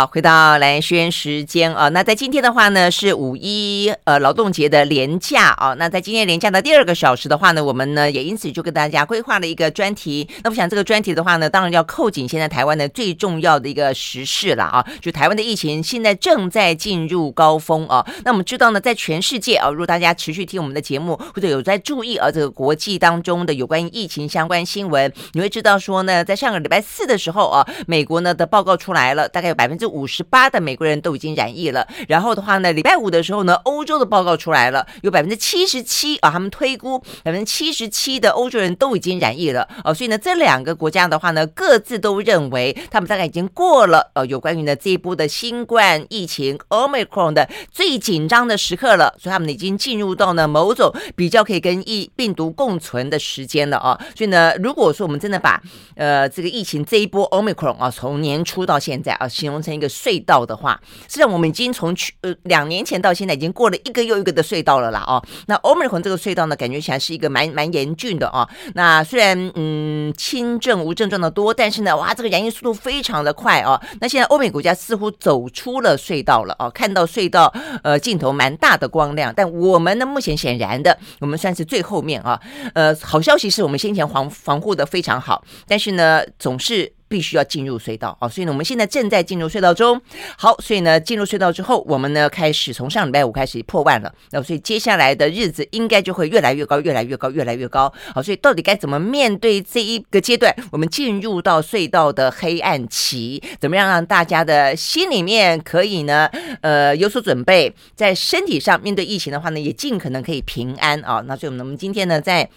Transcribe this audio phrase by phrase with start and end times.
[0.00, 5.74] 好，回到兰萱时间啊，那在今天的话呢，是五一呃劳动节的连假啊。
[5.74, 10.26] 那在今天连假的第二个小时的话呢，我们呢也因此就跟大家规划了一个专题。
[10.42, 18.02] 那我想这个专题的话呢，当然要扣紧现在台湾的最重要的一个时事了啊，就台湾的疫情现在正在进入高峰啊。
[18.24, 39.68] 那我们知道呢，在全世界啊，如果大家持续听我们的节目或者有在注意啊这个国际当中的有关于疫情相关新闻，你会知道说呢，在上个礼拜四的时候啊，美国呢的报告出来了，大概有百分之五十八的美国人都已经染疫了，然后的话呢，礼拜五的时候呢，欧洲的报告出来了，有百分之七十七啊，他们推估百分之七十七的欧洲人都已经染疫了。
[39.84, 55.60] 哦，所以呢，这两个国家的话呢，各自都认为他们大概已经过了呃，有关于呢这一波的新冠疫情 Omicron 的最紧张的时刻了，所以他们已经进入到呢某种比较可以跟疫病毒共存的时间了啊，所以呢，如果说我们真的把
[55.96, 65.20] 呃这个疫情这一波 Omicron 啊，从年初到现在啊，形容成个隧道的话，实际上我们已经从去呃两年前到现在已经过了一个又一个的隧道了啦哦。
[65.46, 68.48] 那欧美红这个隧道呢，感觉起来是一个蛮蛮严峻的哦。
[68.74, 73.80] 那虽然嗯轻症无症状的多，但是呢，哇，这个染疫速度非常的快哦。
[74.00, 77.52] 那现在欧美国家似乎走出了隧道了哦，看到隧道
[77.82, 79.32] 呃尽头蛮大的光亮。
[79.34, 82.40] 但我们呢，目前显然的，我们算是最后面啊。
[82.74, 86.92] 呃，好消息是我们先前防防护的非常好，但是呢，总是。
[87.10, 90.00] 必须要进入隧道啊，所以呢，我们现在正在进入隧道中。
[90.38, 94.14] 好，所以呢，进入隧道之后，我们呢开始从上礼拜五开始破万了。
[94.30, 97.92] 那所以接下来的日子应该就会越来越高，越来越高，越来越高。
[98.14, 100.54] 好，所以到底该怎么面对这一个阶段？
[100.70, 106.30] 我们进入到隧道的黑暗期，怎么样让大家的心里面可以呢，
[106.60, 111.20] 呃，有所准备，在身体上面对疫情的话呢，也尽可能可以平安啊。
[111.26, 112.48] 那所以我们今天呢，在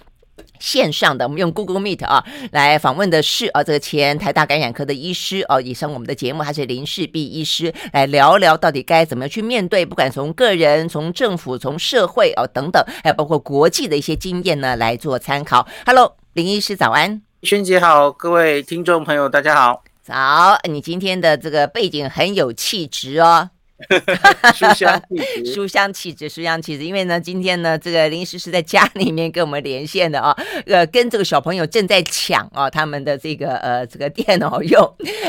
[0.59, 15.67] 线上的，我们用 Google Meet 啊来访问的是啊这个前台大感染科的医师哦，也上我们的节目，还是林世璧医师，来聊聊到底该怎么样去面对，不管从个人、从政府、从社会哦等等，还有包括国际的一些经验呢来做参考。
[15.86, 23.50] Hello，林医师早安，萱姐好，各位听众朋友大家好，早，你今天的这个背景很有气质哦。
[24.54, 26.86] 书香气质， 书香气质，书香气质。
[26.86, 30.34] 因为呢，今天呢，这个林医师是在家 里面跟我们连线的啊，
[30.67, 34.82] 呃，跟这个小朋友正在抢啊他们的这个呃这个电脑用。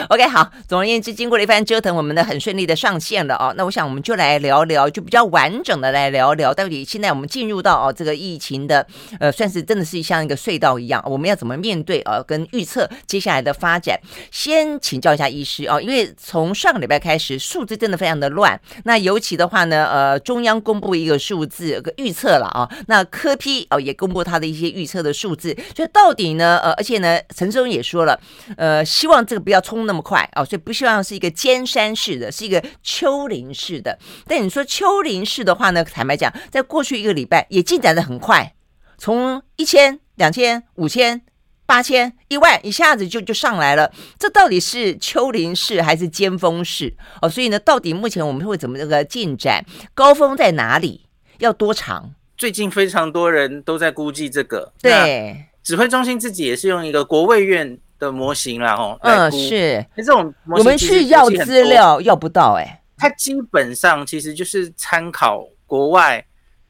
[0.08, 3.52] OK，好，总而言之，经过了一番折腾，我们呢很顺利的上线了啊。
[3.56, 8.86] 那我想我们就来聊聊，就比较完整的来聊聊，到底现在我们进入到哦这个疫情的
[9.18, 12.22] 呃，算是真的是像一个隧道一样，我们要怎么面对啊？
[12.24, 13.98] 跟预测接下来的发展。
[14.30, 18.43] 先请教一下医师啊，因为从上个礼拜开始，数字真的非常的乱。
[18.84, 22.68] 那尤其的话呢，呃，中央公布一个数字，个预测了啊。
[22.88, 28.18] 那科批哦也公布他的一些预测的数字，所以到底呢，呃，而且呢，陈时中也说了，
[28.56, 33.98] 呃，希望这个不要冲那么快啊，所以不希望是一个尖山式的，是一个丘陵式的。
[34.26, 38.54] 但你说丘陵式的话呢，坦白讲，在过去一个礼拜也进展的很快，
[38.98, 41.22] 从一千、两千、五千。
[41.66, 47.28] 八千一万一下子就就上来了，这到底是丘陵式还是尖峰式哦？
[47.28, 49.64] 所以呢，到底目前我们会怎么这个进展？
[49.94, 51.06] 高峰在哪里？
[51.38, 52.14] 要多长？
[52.36, 54.72] 最近非常多人都在估计这个。
[54.82, 58.98] 对，指挥中心自己也是用一个国卫院的模型啦，吼。
[59.00, 59.84] 嗯，是。
[59.96, 62.80] 那这种模型我们去要资料要不到哎、欸。
[62.98, 66.24] 它基本上其实就是参考国外，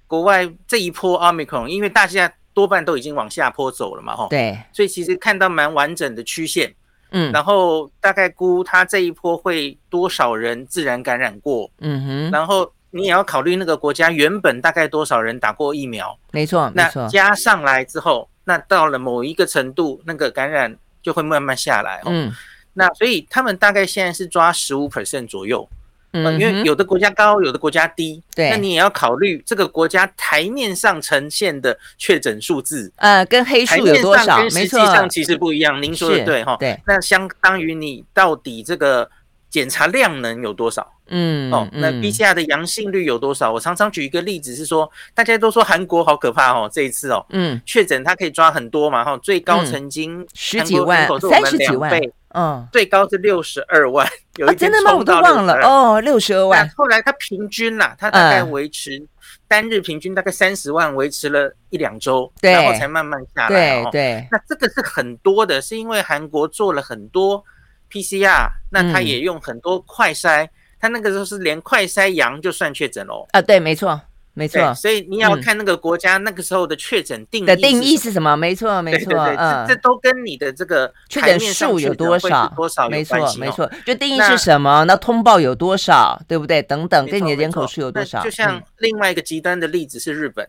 [0.06, 2.32] 国外这一波 Omicron，因为大家。
[2.54, 6.72] 多半都已经往下坡走了嘛，吼，对，所以其实看到蛮完整的曲线，
[7.10, 22.32] 嗯，然后大概估它这一波会多少人自然感染过，嗯哼，然后你也要考虑那个国家原本大概多少人打过疫苗，没错，没错，那加上来之后，那到了某一个程度，那个感染就会慢慢下来，嗯，
[22.74, 25.68] 那所以他们大概现在是抓十五 percent 左右。
[26.14, 34.38] 嗯，因为有的国家高，有的国家低，对，那你也要考虑这个国家台面上呈现的确诊数字，呃，跟黑数有多少？
[34.38, 35.82] 跟实际上其实不一样。
[35.82, 39.10] 您说的对哈，对，那相当于你到底这个
[39.50, 40.88] 检查量能有多少？
[41.08, 43.52] 嗯，哦，那 PCR 的阳性率有多少？
[43.52, 52.00] 我常常举一个例子是说，大家都说韩国好可怕哦，这一次哦，嗯，确诊它可以抓很多嘛，哈，最高曾经十几万、三十几万。
[52.34, 55.22] 嗯，最高是六十二万， 有一天冲到62万，啊，真的吗？
[55.22, 56.68] 我都忘了哦，六十二万。
[56.76, 59.00] 后来它平均啦，它大概维持
[59.46, 63.82] 单日平均大概三十万，维持了一两周，然后才慢慢下来。
[63.82, 67.42] 对对，那这个是很多的，是因为韩国做了很多
[67.90, 70.48] PCR，那他也用很多快筛，
[70.80, 73.26] 他那个时候是连快筛阳就算确诊喽。
[73.30, 74.00] 啊，对，没错。
[74.36, 78.36] 没错，所以你要看那个国家那个时候的确诊定义的定义是什么？
[78.36, 84.84] 没错，没错，嗯，这都跟你的这个确诊数有多少多少没错，没错，就定义是什么？
[84.86, 86.20] 那通报有多少？
[86.26, 86.60] 对不对？
[86.62, 88.24] 等等，跟你的人口数有多少？
[88.24, 90.44] 就像另外一个极端的例子是日本，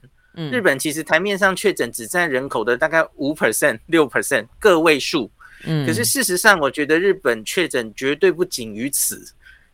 [0.52, 5.30] 日本其实台面上确诊只占人口的大概五 percent、六 percent 个位数，
[5.64, 9.24] 嗯，可是事实上，我觉得日本确诊绝对不仅于此。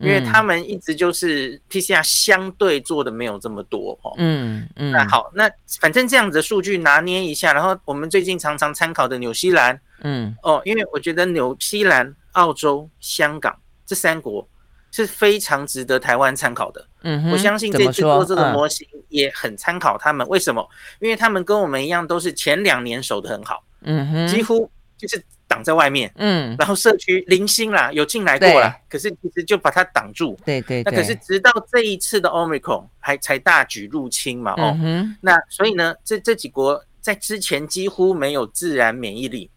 [0.02, 5.50] 因为他们一直就是 PCR 相对做的没有这么多哦，嗯嗯，那好，那
[5.80, 10.36] 反正这样子的数据拿捏一下，然后我们最近常常参考的纽西兰，嗯。
[10.44, 13.56] 哦，因为我觉得纽西兰、澳洲、香港
[13.86, 14.48] 这三国
[14.92, 20.68] 是非常值得台湾参考的，嗯，我相信这次做这个模型也很参考他们，为什么？
[21.00, 25.24] 因为他们跟我们一样都是前两年守得很好，嗯哼，几乎就是。
[25.52, 30.82] 挡在外面，嗯，然后社区零星啦，有进来过了，可是其实就把它挡住，对对。
[30.84, 34.78] 那可是直到这一次的 Omicron 还才大举入侵嘛，哦，
[35.20, 39.50] 那所以呢，这这几国在之前几乎没有自然免疫力，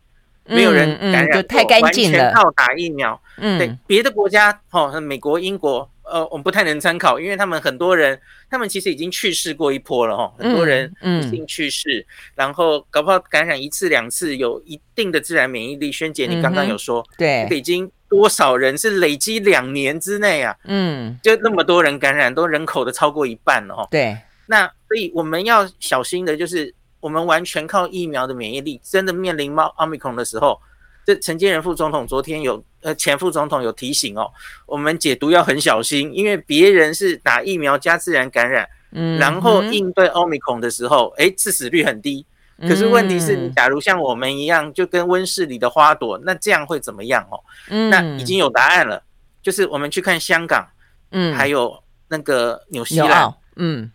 [0.45, 5.89] 没有人感染过，完全靠打疫苗，嗯，对，别的国家哦，美国、英国。
[6.05, 8.21] 呃，我们不太能参考，因为他们很多人，
[8.51, 15.91] 他们其实已经去世过一波了哈，很多人不幸去世，嗯嗯、然后搞不好感染一次两次，有一定的自然免疫力。
[15.91, 20.55] 萱姐，你刚刚有说，嗯、对，北京多少人是累积两年之内啊？
[20.65, 23.89] 嗯，就那么多人感染，都人口的超过一半了哈。
[23.91, 24.17] 对，
[24.47, 30.61] 那所以我们要小心的就是，我们完全靠疫苗的免疫力，真的面临猫奥密克戎的时候。
[31.05, 34.31] 这陈建仁副总统昨天有呃前副总统有提醒哦，
[34.67, 42.25] 我们解读要很小心，因为别人是打疫苗加自然感染，嗯，然后应对奥密克戎的时候，哎，致死率很低。
[42.61, 47.43] 可是问题是你假如像我们一样，就跟温室里的花朵，那这样会怎么样哦？
[47.69, 49.03] 嗯，那已经有答案了，
[49.43, 50.65] 就是我们去看香港，
[51.11, 53.91] 嗯，还有那个纽西兰，嗯，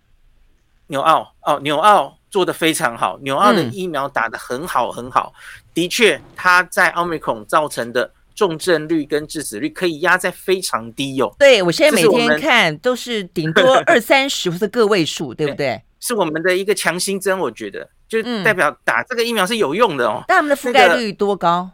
[0.87, 5.33] 纽澳哦，纽澳做得非常好，纽澳的疫苗打得很好很好。
[5.73, 11.33] 的确，它在奥密克戎造成的重症率跟致死率可以压在非常低哦。
[11.39, 15.81] 对，我现在每天看都是顶多 二三十或者个位数，对不对？
[15.99, 20.23] 是我们的一个强心针，我觉得就代表打这个疫苗是有用的哦。
[20.27, 21.69] 但我们的覆盖率多高？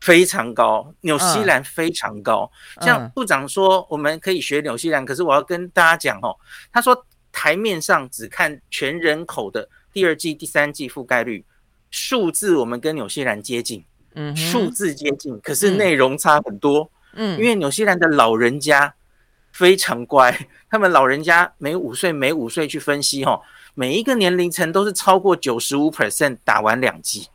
[0.00, 2.50] 非常高，纽西兰非常高。
[2.80, 6.34] 像部长说，我们可以学纽西兰，可是我要跟大家讲哦，
[6.72, 11.44] 他说台面上只看全人口的第二季、第三季覆盖率。
[11.90, 13.84] 数字我们跟纽西兰接近，
[14.14, 18.94] 嗯，数字接近，可是内容差很多，嗯，因为纽西兰的老人家
[19.50, 23.42] 非常乖，他们老人家每五岁每五岁去分析哦，
[23.74, 27.26] 每一个年龄层都是超过九十五 percent 打完两剂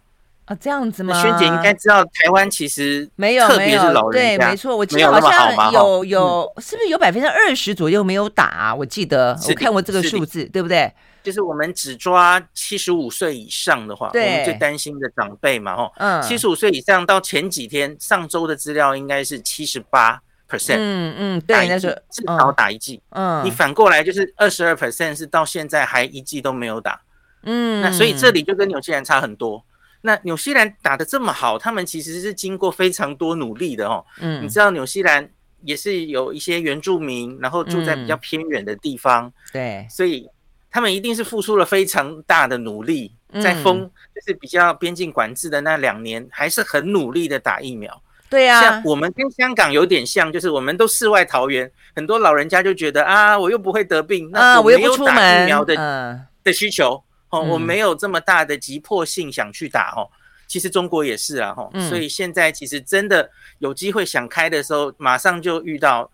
[0.45, 1.19] 啊，这样子吗？
[1.19, 8.75] 萱姐应该知道，台湾其实没有，特别是老人家，对，没错，我记得好像有有，是不是有百分之二十左右没有打啊？
[8.75, 10.91] 我记得我看过这个数字，对不对？
[11.23, 27.01] 就是我们只抓七十五岁以上的话，我们最担心的长辈嘛，吼，嗯，七十五岁以上到前几天上周的资料应该是七十八 percent，嗯嗯，对，那是至少打一剂，嗯，你反过来就是二十二 percent 是到现在还一剂都没有打，
[27.41, 29.65] 嗯，那所以这里就跟纽西兰差很多。
[30.05, 35.29] 那纽西兰打得这么好，他们其实是经过非常多努力的哦，嗯，你知道纽西兰
[35.63, 40.29] 也是有一些原住民，然后住在比较偏远的地方，对，所以。
[40.75, 43.09] 他们一定是付出了非常大的努力，
[43.41, 48.03] 在封就是比较边境管制的那两年，还是很努力的打疫苗。
[48.29, 57.01] 对呀，像我们跟香港有点像，就是我们都世外桃源，很多老人家就觉得啊，我又不会得病，那我没有打疫苗的的需求
[57.39, 60.09] 哦，我没有这么大的急迫性想去打哦。
[60.47, 66.09] 其实中国也是啊，哈，所以现在其实真的有机会想开的时候，马上就遇到。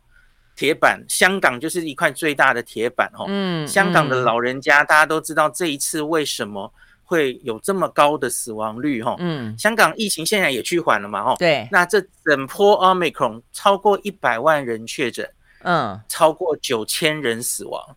[0.53, 3.25] 铁板，香港就是一块最大的铁板哦。
[3.29, 6.71] 嗯，香港的老人家，大家都知道这一次为什么
[7.03, 9.15] 会有这么高的死亡率哈。
[9.17, 11.35] 嗯，香港疫情现在也趋缓了嘛哈。
[11.39, 15.27] 对，那这整波 Omicron 超过一百万人确诊，
[15.63, 17.95] 嗯，超过九千人死亡。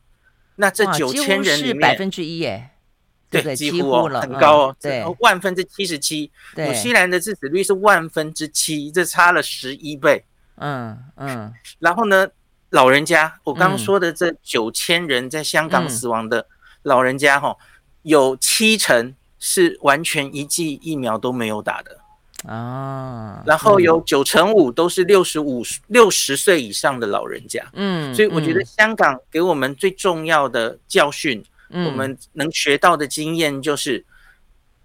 [0.54, 2.70] 那这九千人里面百分之一耶，
[3.42, 6.30] 对，几乎哦，很高哦，对，万分之七十七。
[6.56, 10.24] 纽西兰的致死率是万分之七，这差了十一倍。
[10.56, 12.28] 嗯嗯，然后呢？
[12.70, 16.44] 老人家，我刚刚说的这九千人在香港死亡的
[16.82, 17.56] 老人家，哈，
[18.02, 21.96] 有七成是完全一剂疫苗都没有打的
[22.52, 34.04] 啊，然后有九成五都是六十五、六十岁以上的老人家，嗯，所以我觉得香港给我们最重要的教训，我们能学到的经验就是。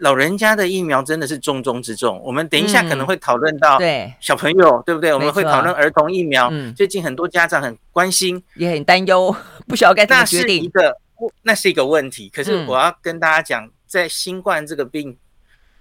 [0.01, 2.21] 老人家的疫苗真的是重中之重。
[2.23, 5.13] 我们等一下可能会讨论到对小朋友，对不对？
[5.13, 6.49] 我们会讨论儿童疫苗。
[6.73, 9.35] 最近很多家长很关心，也很担忧，
[9.67, 10.55] 不晓得该怎么决定。
[10.55, 10.97] 那是一个
[11.43, 12.29] 那是一个问题。
[12.29, 15.17] 可是我要跟大家讲，嗯、在新冠这个病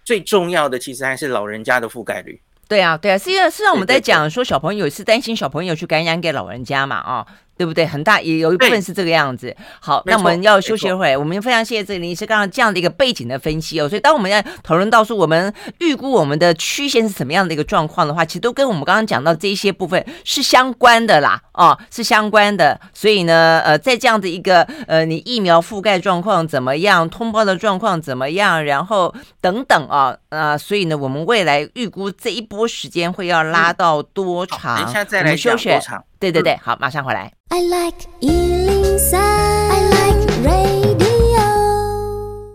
[0.02, 2.42] 最重要的，其实还是老人家的覆盖率。
[2.66, 7.24] 对啊，对啊，实际上，实际上我们在讲说，小朋友是担心小朋友去感染给老人家嘛，啊。
[7.58, 7.84] 对不对？
[7.84, 9.54] 很大也有一部分是这个样子。
[9.80, 11.18] 好，那我们要休息一会儿。
[11.18, 13.88] 我们非常谢谢这个林医师刚刚这样的一个背景的分析哦。
[13.88, 21.42] 所以当我们要讨论到说我们预估我们的曲线是什么样的一个状况的话，其实都跟我们刚刚讲到这一些部分是相关的啦。
[21.52, 22.80] 哦，是相关的。
[22.94, 34.76] 所以呢，呃，在这样的一个呃，你疫苗覆盖状况怎么样，通报的状况怎么样，然后等等啊，啊、呃，所以呢，我们未来预估这一波时间会要拉到多长？
[34.76, 36.04] 嗯、等一下再来讲多长。
[36.20, 37.32] 对对对，好，马上回来。
[37.50, 40.98] I like 103, I like radio。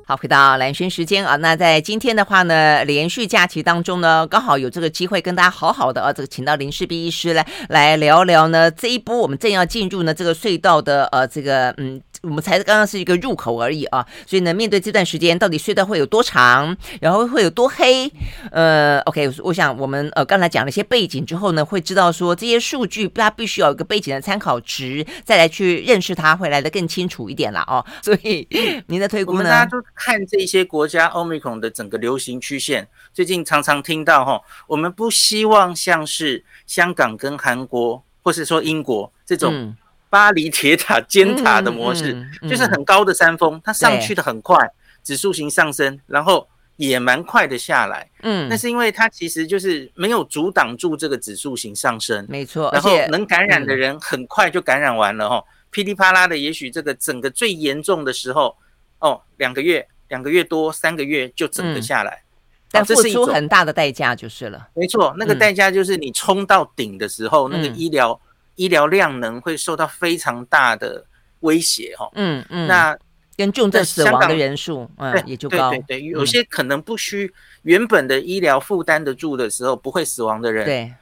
[0.05, 12.01] 好，回到蓝轩时间啊，那在今天的话呢，连续假期当中呢，刚好有这个机会跟大家好好的啊，这个请到林世斌医师来来聊聊呢，这一波我们正要进入呢这个隧道的呃这个嗯。
[12.23, 18.09] 我们才刚刚是一个入口而已啊，所以呢，面对这段时间到底隧道会有多长，然后会有多黑？
[18.49, 27.85] 呃，OK，我想我们呃刚才讲了一些背景之后呢，会知道说这些数据它必须要有一个背景的参考值，再来去认识它，会来的更清楚一点了哦。
[28.01, 28.47] 所以
[28.87, 29.39] 您的推估呢？
[29.39, 39.75] 我们大家都看这些国家 Omicron 的整个流行曲线，最近常常听到哈，我们不希望像是香港跟韩国，或是说英国这种。
[40.13, 44.55] 嗯巴黎铁塔尖塔的模式，嗯嗯嗯、就是很高的山峰，它上去的很快，
[45.03, 48.07] 指数型上升，然后也蛮快的下来。
[48.21, 52.69] 嗯，那是因为它其实就是没有阻挡住这个指数型上升，没错。
[52.71, 58.55] 然后能感染的人很快就感染完了哦，噼里啪啦的，也许这个整个最严重的时候，
[58.99, 64.67] 哦，两个月、两个月多、三个月就整个下来，嗯、但付出很大的代价就是了。
[64.75, 68.21] 没错，那个代价就是你冲到顶的时候，嗯、那个医疗。
[68.55, 71.05] 医疗量能会受到非常大的
[71.39, 72.97] 威胁，哈，嗯嗯，那
[73.35, 77.33] 跟重症死亡的人数，嗯，也就高，对对对，有些可能不需
[77.63, 80.93] 原本的医疗负担得住的时候，不会死亡的人，对，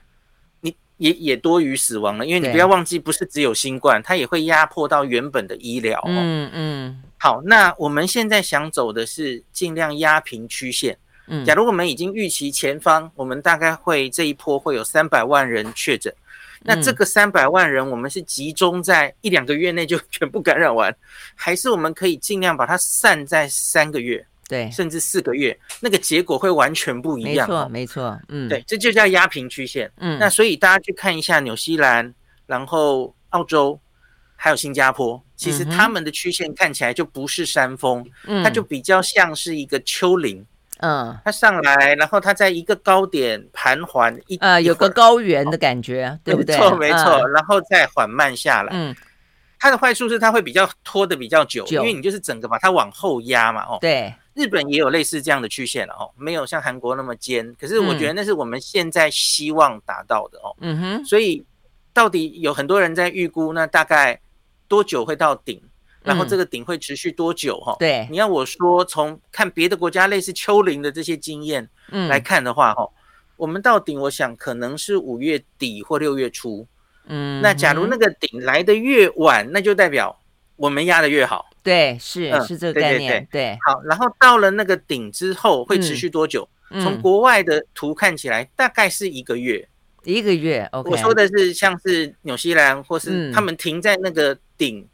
[0.62, 7.04] 你也也多于死亡了，因为你不要忘记，不是只有新冠，它也会压迫到原本的医疗，嗯嗯。
[7.18, 16.12] 好，那我们现在想走的是尽量压平曲线，嗯，假如我们已经预期前方，我们大概会这一波会有三百万人确诊。
[16.64, 20.96] 那这个三百万人，我们是集中在一两个月内就 全部感染完，
[21.34, 27.48] 还是我们可以尽量把它散在三个月，对，甚至四个月，那个结果会完全不一样。
[27.48, 29.92] 没错，没错，嗯，对，这就叫压平曲线。
[29.98, 32.14] 嗯，那所以大家去看一下纽西兰，
[32.46, 33.80] 然后澳洲，
[34.36, 38.06] 还有新加坡，其实他们的曲线看起来就不是山峰，
[38.44, 40.46] 它就比较像是一个丘陵。
[40.82, 46.58] 嗯，它上来，然后它在一个高点盘桓一呃，有个高原的感觉，哦、对不对？
[46.58, 48.72] 没错，没错，然后再缓慢下来。
[48.74, 48.96] 嗯，
[49.60, 53.64] 它的坏处是它会比较拖的比较久，久因为你就是整个把它往后压嘛。
[53.64, 60.56] 哦，对，日本也有类似这样的曲线了哦，没有像韩国那么尖，可是我觉得那是我们现在希望达到的哦。
[60.62, 61.46] 嗯哼，所以
[61.94, 64.20] 到底有很多人在预估，那大概
[64.68, 65.62] 多久会到顶？
[66.04, 67.60] 然后这个顶会持续多久？
[67.60, 71.70] 哈，对，你要我说，从看别的国家类似丘陵的这些经验
[72.10, 72.90] 来看的话，哈，
[73.38, 76.68] 我们到顶，我想可能是五月底或六月初。
[77.06, 80.20] 嗯，那假如那个顶来的越晚，那就代表
[80.56, 81.50] 我们压的越好。
[81.62, 83.28] 对，是是这个概念。
[83.32, 86.48] 对，好，然后到了那个顶之后会持续多久？
[86.82, 89.68] 从国外的图看起来，大概是一个月。
[90.04, 90.90] 一个月，OK。
[90.90, 94.88] 我说的是像是纽西兰或是他们停在那个顶。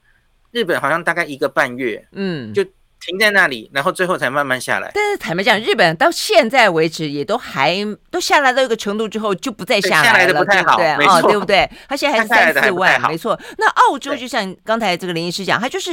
[0.52, 2.64] 日本好像大概一个半月，嗯，就
[3.00, 4.92] 停在那里，然后最后才慢慢下来。
[4.94, 7.78] 但是坦白讲，日本到现在为止也都还
[8.10, 11.70] 都下来到一个程度之后就不再下来了，下来的不太好，对，哦，对不对？
[11.88, 13.40] 他现在还是三四万，没错。
[13.58, 15.92] 那澳洲就像刚才这个林医师讲，他就是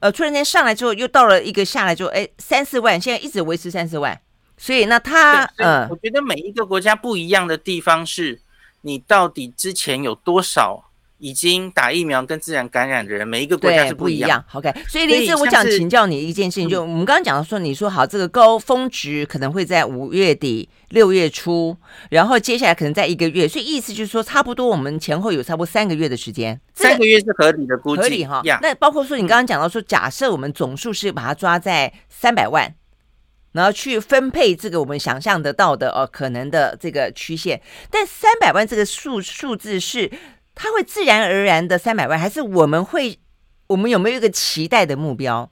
[0.00, 4.18] 呃，突然间上来之后又到了一个下来之后，哎，三四万，现在一直维持三四万。
[4.56, 8.40] 所以那他，嗯，我觉得每一个国家不一样的地方是，
[8.80, 10.85] 你到底之前有多少？
[11.18, 14.44] 已经打疫苗跟自然感染的人，每一个国家是不一样。
[14.52, 21.74] OK，所以林医师，我想请教你一件事情，就我们刚刚讲到说，你说好这个高峰值可能会在五月底六月初，
[22.10, 26.60] 然后接下来可能在一个月，所以意思就是说，差不多我们前后有差不多三个月的时间。
[26.74, 28.42] 三个月是合理的估计，合理哈。
[28.60, 32.74] 那包括说你刚刚讲到说，假设我们总数是把它抓在三百万，
[33.52, 40.10] 然后去分配这个我们想象得到的呃可能的这个曲线，但三百万这个数数字是。
[40.56, 43.18] 它会自然而然的三百万，还是我们会，
[43.68, 45.48] 我们有没有一个期待的目标？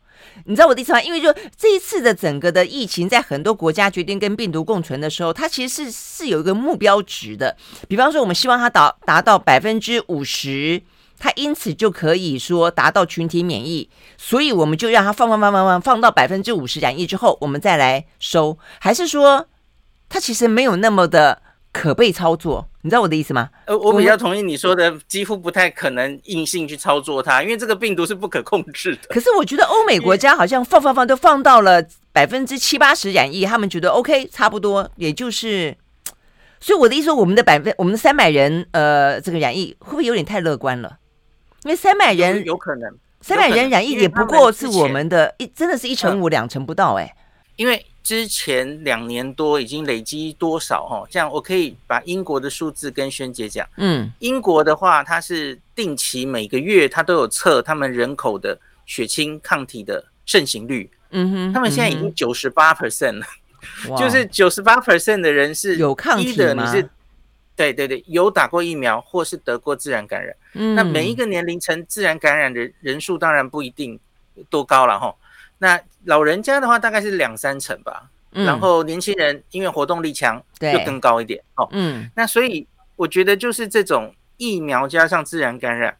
[0.46, 1.02] 你知道我的意思吗？
[1.02, 7.54] 因为就这一次的整个的疫情，在很多国家决定跟病毒共存的时候，它其实是是有一个目标值的。
[7.86, 10.80] 比方说，我们希望它达达到百分之五十
[11.18, 19.46] 它因此就可以说达到群体免疫，所以我们就让它放放放放放放到百分之五十染疫之后，我们再来收，还是说
[20.08, 21.42] 它其实没有那么的
[21.72, 22.70] 可被操作？
[22.84, 23.48] 你知道我的意思吗？
[23.64, 29.08] 呃，我比较同意你说的，几乎不太可能硬性去操作它，因为这个病毒是不可控制的。
[29.08, 35.74] 可是我觉得欧美国家好像放放放都放到了百分之七八十染疫，他们觉得 OK，差不多，也就是。
[36.60, 40.98] 所以我的意思说，我们的百分，我们的三百人，呃，这个染疫会不会有点太乐观了？
[41.62, 47.16] 因为三百人有，有可能，三百人染疫也不过是我们的一，真的是一成五、两成不到哎。
[47.56, 51.04] 因为之前两年多已经累积多少哈？
[51.10, 53.66] 这样我可以把英国的数字跟萱姐讲。
[53.78, 60.88] 嗯，英国的话，它是定期每个月它都有测他们人口的血清抗体的盛行率。
[61.12, 63.26] 嗯哼，他们现在已经九十八 percent 了，
[63.96, 66.86] 就是九十八 percent 的人是有抗体的，你是
[67.56, 70.36] 对对对，有打过疫苗或是得过自然感染。
[70.52, 73.98] 嗯，那每一个年龄层自然感染的人数当然不一定
[74.50, 75.14] 多高了哈。
[75.56, 81.66] 那老人家的话大概是两三成吧，嗯、然后年轻人因为活动力强，就更高一点哦。
[81.72, 85.96] 嗯，那所以我觉得就是这种疫苗加上自然感染，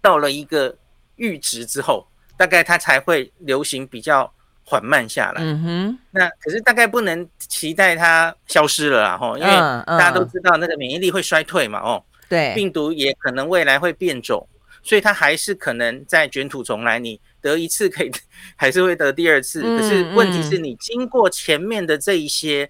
[0.00, 0.76] 到了一个
[1.16, 4.32] 阈值之后，大概它才会流行比较
[4.64, 5.42] 缓慢下来。
[5.42, 14.48] 嗯哼，那可是大概不能期待它消失了啦，吼，因为大家都知道那个免疫力会衰退嘛，哦，对，病毒也可能未来会变种，
[14.82, 16.98] 所以它还是可能再卷土重来。
[16.98, 17.20] 你。
[17.46, 18.10] 得一次可以，
[18.56, 19.62] 还是会得第二次。
[19.62, 22.68] 可是问题是你经过前面的这一些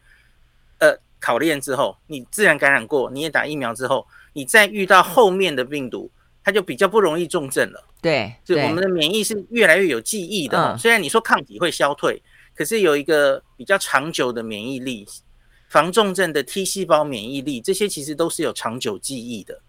[0.78, 6.10] 呃考验之后，你自然感染过，你也打疫苗之后，你再遇到后面的病毒，
[6.44, 7.82] 它就比较不容易重症了。
[8.02, 10.76] 对，就我们的免疫是越来越有记忆的。
[10.76, 12.22] 虽然你说抗体会消退，
[12.54, 15.06] 可是有一个比较长久的免疫力，
[15.68, 19.60] 防重症的 T 细胞免疫力，这些其实都是有长久记忆的。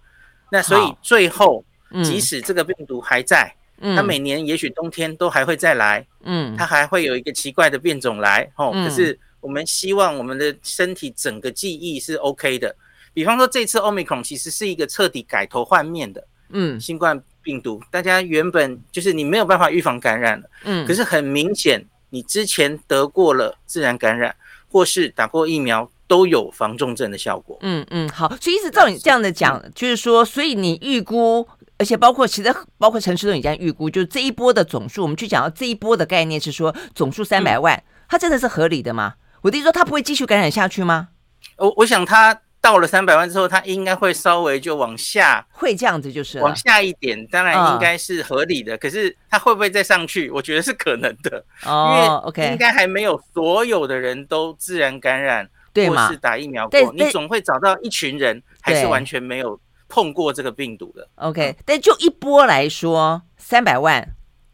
[0.51, 1.65] 那所以最后，
[2.03, 3.55] 即使这个病毒还在。
[3.79, 12.75] 它每年也许冬天都还会再来，嗯，它还会有一个奇怪的变种来，哦，可是我们希望我们的身体整个记忆是 OK 的。
[13.13, 24.35] 比方说这次 Omicron 其实是一个彻底改头换面的，嗯，新冠病毒，大家原本就是你没有办法预防感染了，嗯，可是很明显你之前得过了自然感染
[24.71, 31.47] 或是打过疫苗都有防重症的效果，嗯嗯，好，所以一直照你这样的讲，就是说，所以你预估。
[31.79, 39.15] 而且包括其实包括陈时中已经预估，就是这一波的总数，我们去讲到这一波的概念是说总数三百万，它真的是合理的吗？
[39.41, 41.09] 我的意思说，它不会继续感染下去吗？
[41.57, 48.75] 我我想它到了三百万之后，它应该会稍微就往下，会这样子就是往下一点，当然应该是合理的。
[48.79, 50.31] 可是它会不会再上去？
[50.31, 59.59] 我觉得是可能的，哦因为 OK 应该还没有所有的人都自然感染，或是打疫苗过，你总会找到一群人还是完全没有。
[59.89, 64.05] 碰过这个病毒的，OK，但就一波来说，三百万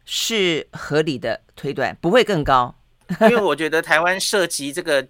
[0.04, 2.74] 是合理的推断，不会更高。
[3.22, 5.06] 因为我觉得台湾涉及这个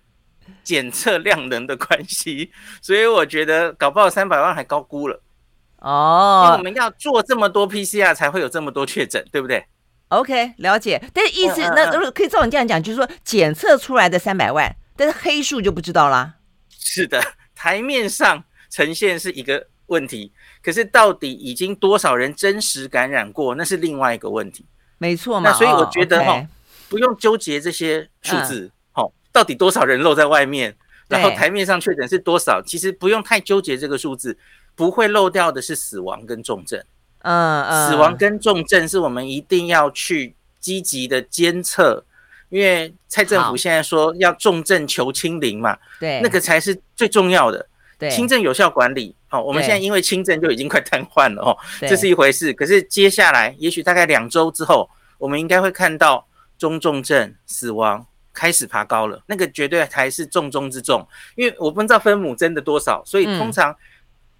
[0.62, 5.22] 检测量能的关系， 所以我觉得搞不好三百万还高估了。
[5.78, 9.64] 哦，因为我们要做这么多 PCR 才会有这么多确诊，对不对
[10.08, 11.02] ？OK，了解。
[11.12, 16.34] 但是意思，那如果可以照你这样讲，就是说检测出来的三百万，但是黑数就不知道啦。
[16.70, 17.22] 是的，
[17.54, 19.66] 台面上呈现是一个。
[19.94, 24.66] 问题，可是到底已经多少人真实感染过，那是另外一个问题。
[24.98, 26.46] 没错嘛，那所以我觉得哈、
[26.88, 29.06] 不用纠结这些数字，好、嗯。
[29.06, 30.74] 哦，到底多少人漏在外面，
[31.08, 34.36] 然后台面上确诊是多少，其实不用太纠结这个数字，
[34.74, 36.82] 不会漏掉的是死亡跟重症。
[37.20, 42.04] 嗯嗯，死亡跟重症是我们一定要去积极的监测，
[42.50, 47.66] 因为蔡政府现在说要重症求清零嘛，对，那个才是最重要的。
[48.10, 52.52] 轻症有效管理，哦，我们现在因为轻症就已经快瘫痪了哦，这是一回事。
[52.52, 56.26] 可是接下来，也许大概两周之后，我们应该会看到
[56.58, 61.06] 中重症死亡开始爬高了，那个绝对才是重中之重。
[61.36, 63.74] 因为我不知道分母真的多少，所以通常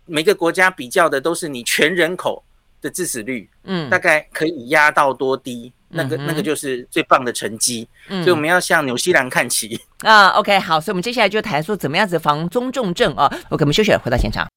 [0.06, 2.44] 每个国家比较的都是你全人口
[2.84, 5.72] 的致死率，嗯，大概可以压到多低。
[5.96, 10.30] 那个那个就是最棒的成绩，嗯，所以我们要向纽西兰看齐啊。
[10.30, 13.26] OK，好，所以我们接下来就谈说怎么样子防中重症啊。
[13.48, 14.48] OK，我们休息了，回到现场。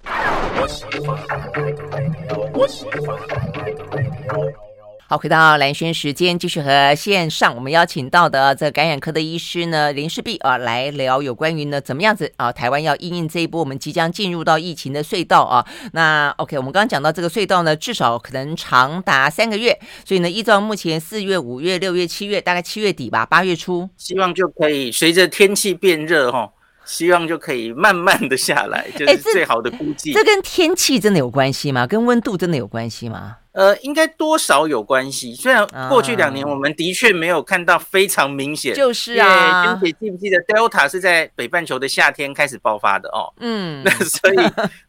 [5.09, 15.65] 好，回到蓝轩时间，继续和线上我们邀请到的这个感染科的医师呢林世璧啊来聊有关于呢怎么样子啊台湾要应应这一波我们即将进入到疫情的隧道啊。
[15.93, 26.51] 那 OK，我们刚刚讲到这个隧道呢，至少可能长达三个月，所以呢，依照目前四月、五月、六月、七月，大概七月底吧，八月初，希望就可以随着天气变热哈，
[26.83, 30.11] 希望就可以慢慢的下来，就是最好的估计。
[30.11, 31.87] 这跟天气真的有关系吗？
[31.87, 33.37] 跟温度真的有关系吗？
[33.57, 35.33] 呃，应该多少有关系。
[35.33, 43.33] 虽然过去两年我们的确没有看到非常明显，就是啊，而且记不记得 Delta 是在北半球的夏天开始爆发的哦？
[43.39, 44.37] 嗯，那 所以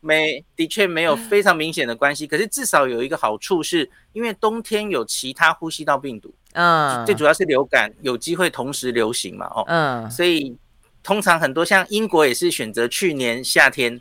[0.00, 2.26] 没的确没有非常明显的关系。
[2.26, 10.54] 可是至少有一个好处是，因为冬天有其他呼吸道病毒，嗯，最主要是流感有机会同时流行嘛，哦，嗯，所以
[11.02, 13.98] 通常很多像英国也是选择去年夏天。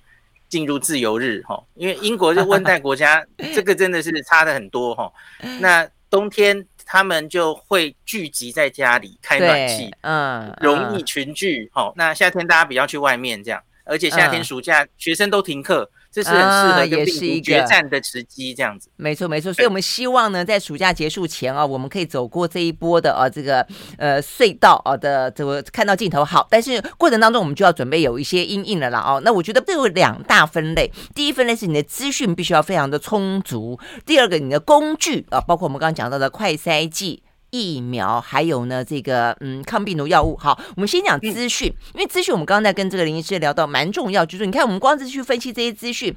[0.50, 5.12] 进入自由日哈，因为英国是温带国家， 这个真的是差的很多哈。
[5.60, 11.70] 那冬天他们就会聚集在家里开暖气，嗯，容易群聚。
[11.74, 15.90] 哈，那夏天大家比较去外面这样，而且夏天暑假学生都停课。
[16.18, 18.90] 这是很适合跟病毒决战的时机，这样子。
[18.96, 19.54] 没错，没错。
[19.54, 23.64] 所以，我们希望呢，在暑假结束前啊，我们可以走过这一波的啊，这个
[24.00, 26.26] 呃隧道啊的这个看到尽头。
[26.26, 29.00] 好，但是过程当中，我们就要准备有一些阴影了啦。
[29.00, 30.92] 哦，那我觉得这有两大分类。
[31.14, 33.80] 第一分类是你的资讯必须要非常的充足。
[34.04, 37.22] 第二个，你的工具啊，包括我们刚刚讲到的快筛剂。
[37.50, 40.36] 疫苗还有呢，这个嗯，抗病毒药物。
[40.38, 46.14] 好，我们先讲资讯，因为资讯我们刚刚在跟这个林医师聊到蛮重要，就是你看我们光是去分析这些资讯，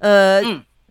[0.00, 0.42] 呃，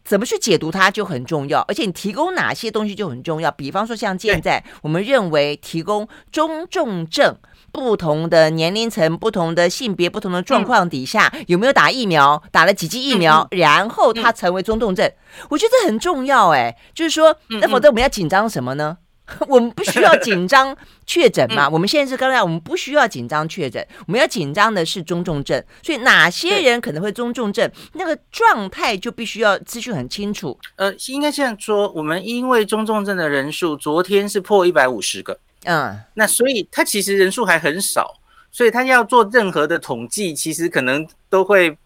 [0.03, 3.49] 怎么去解读它就很重要，而且你提供哪些东西就很重要。
[3.51, 7.37] 比方说像现在我们认为提供中重症
[7.71, 15.09] 不同的年龄层、不同的性别、不同的状况底下有没有打疫苗，打了几剂疫苗，然后它成为中重症，
[15.49, 16.49] 我觉得这很重要。
[16.49, 18.97] 哎，就是说，那否则我们要紧张什么呢？
[19.47, 21.67] 我们不需要紧张确诊嘛？
[21.71, 25.63] 我们现在是刚才我们不需要紧张确诊，我们要紧张的是中重症。
[25.81, 30.57] 所以哪些人可能会中重症，那个状态就必须要资讯很清楚。
[30.75, 38.19] 呃，应该这样说，我们因为中重症的人数昨天是破一百五十个，嗯，那所以他其实人数还很少，
[38.51, 41.77] 所以他要做任何的统计，其实可能都会。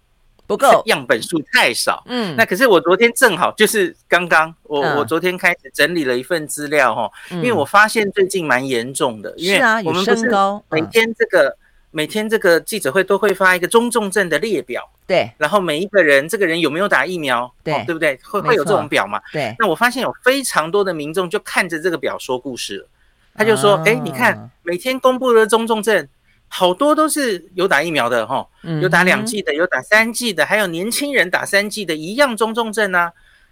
[0.48, 2.02] 不够，样本数太少。
[2.08, 10.32] 嗯，那可是我昨天正好就是刚刚，我、嗯、我昨天开始整理了一份资料哈，因为我发现最近蛮严重的，因为我们不是
[10.70, 11.58] 每天这个、嗯、
[11.92, 18.18] 每天这个记者会都会发一个中重症的列表，对，然后每一个人这个人有没有打疫苗，对、哦、对不对？
[18.24, 19.22] 会会有这种表嘛？
[19.34, 22.88] 对，那我发现有非常多的民众就看着这个表说故事了，
[23.36, 26.08] 他就说，哎、哦，你看每天公布的中重症。
[26.48, 28.48] 好多都是有打疫苗的哈，
[28.82, 33.12] 有打两剂的，有打三剂的，还有年轻人打三剂的，一样中重症啊。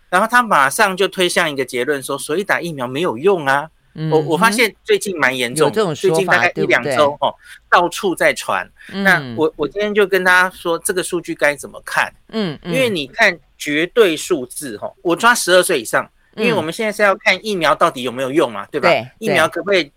[0.09, 3.69] 然后他马上就推向一个结论说，所以打疫苗没有用啊。
[4.11, 7.33] 我我发现最近蛮严重，最近大概一两周哦，
[7.69, 8.69] 到处在传。
[8.91, 12.13] 那我我今天就跟大家说，这个数据该怎么看？
[12.29, 18.89] 嗯，因为你看绝对数字哈，我抓十二岁以上，因为我们现在是要看疫苗到底有没有用嘛，对吧？
[19.19, 19.89] 疫苗可不可以？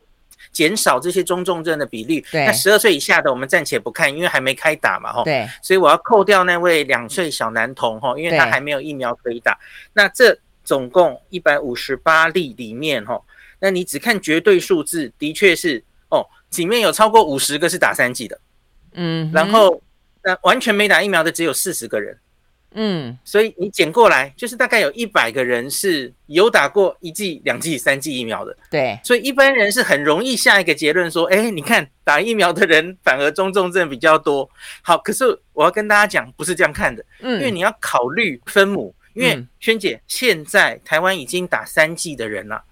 [0.59, 2.21] 减少这些中重症的比例。
[2.33, 5.23] 对，那十二岁以下的我们暂且不看，因为还没开打嘛，吼。
[5.23, 9.57] 对，所以我要扣掉那位两岁小男童，吼，因为他还没有疫苗可以打。
[9.93, 13.25] 那这总共一百五十八例里面，吼，
[13.61, 18.41] 那你只看绝对数字，的确是哦，里面有超过五十个是打三剂的，
[18.95, 19.81] 嗯，然后
[20.25, 22.19] 那完全没打疫苗的只有四十个人。
[22.73, 28.57] 嗯，所以你捡过来就是大概有一百个人是有打过一剂、两剂、三剂疫苗的。
[28.71, 34.49] 对，所以一般人是很容易下一个结论说，哎，你看打疫苗的人反而中重症比较多。
[34.83, 37.05] 好，可是我要跟大家讲，不是这样看的。
[37.21, 38.95] 嗯，因为你要考虑分母。
[39.15, 42.63] 因为萱姐现在台湾已经打三剂的人了，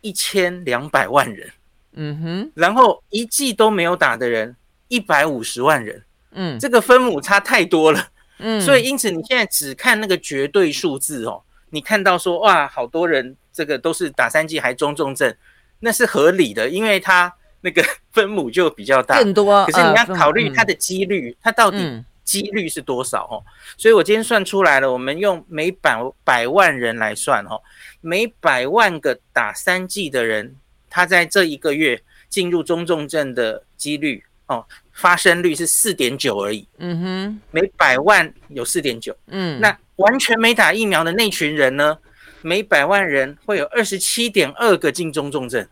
[0.00, 1.50] 一千两百万人。
[1.92, 4.56] 嗯哼，然后一剂都没有打的人
[4.88, 6.02] 一百五十万人。
[6.30, 8.08] 嗯，这个分母差太多了。
[8.40, 15.34] 嗯，所以因此你现在只看那个绝对数字哦，你看到说哇，好多人这个都是打三剂还中重症，
[15.80, 19.64] 那是合理的，因为它那个分母就比较大，更多。
[19.66, 23.42] 可是你要考虑它的几率，它到底几率是多少哦？
[23.76, 27.60] 所以我今天算出来了，我们用每百百万人来算哦，
[28.00, 30.56] 每百万个打三剂的人，
[30.88, 34.64] 他在这一个月进入中重症的几率哦。
[35.00, 41.96] 发生率是四点九而已，嗯哼，每百万有四点九，嗯，那完全没打疫苗的那群人呢，
[42.42, 45.66] 每百万人会有二十七点二个进中重症，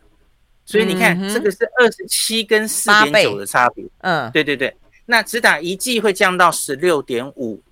[0.64, 7.62] 所以你看，这个是二十七跟四点九的差别，嗯，对对对，那只打一剂会降到十六点五，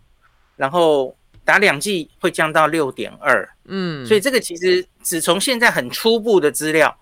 [0.56, 6.94] 然后打两剂会降到六点二，嗯，所以这个其实只从现在很初步的资料。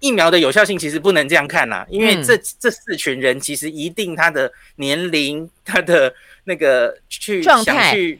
[0.00, 6.12] 疫苗的有效性其实不能这样看啦，因为这这四群人其实一定他的年龄、 他的
[6.44, 8.18] 那个去想去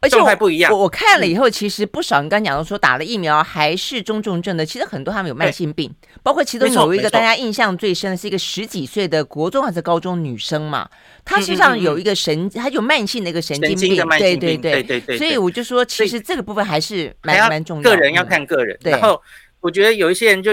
[0.00, 0.72] 而且状态不一样。
[0.72, 5.88] 我我看了以后，其实不少人刚讲到说打了疫苗还是中重症的，其实很多他们有慢性病，
[6.24, 10.90] 包括其中有一个大家印象最深的是一个十几岁的国中还是高中女生嘛，
[11.24, 15.16] 她身上有一个神，她有慢性的一个神经病，对对对对对。
[15.16, 17.82] 所以我就说，其实这个部分还是蛮蛮重要。
[17.84, 18.76] 个人要看个人。
[18.82, 19.22] 然后
[19.60, 20.52] 我觉得有一些人就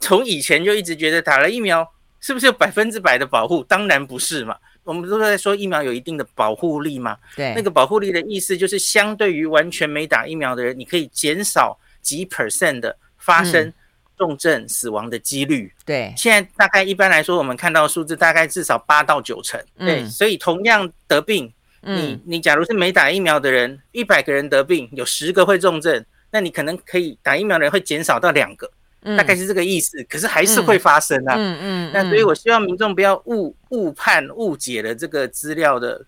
[0.00, 1.86] 从以前就一直觉得打了疫苗
[2.20, 3.62] 是不是有百分之百的保护？
[3.64, 4.56] 当然不是嘛。
[4.84, 7.16] 我们都在说疫苗有一定的保护力嘛？
[7.34, 13.72] 对，那个保护力的意思就是相对于完全没打疫苗的人，你可以减少几 percent 的发生
[14.16, 15.72] 重症死亡的几率。
[15.84, 19.60] 对，现在大概一般来说，我们看到的数字大概至少八到九成。
[19.76, 28.70] 对，所以同样得病，你你假如是没打疫苗的人，一百个人得病，有十个会重症，那你可能可以打疫苗的人会减少到两个。
[29.16, 31.34] 大概是这个意思，可是还是会发生啊。
[31.36, 31.90] 嗯嗯。
[31.92, 36.04] 那所以我希望民众不要误误判、误解了这个资料的